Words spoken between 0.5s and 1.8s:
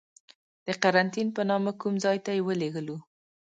د قرنتین په نامه